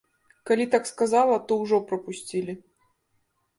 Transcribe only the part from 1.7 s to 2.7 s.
прапусцілі.